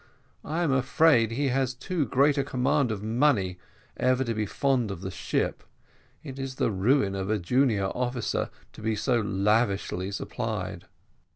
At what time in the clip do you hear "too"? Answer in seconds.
1.75-2.07